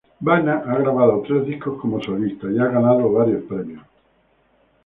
[0.19, 3.83] Vanna ha grabado tres discos como solista y ha ganado varios premios.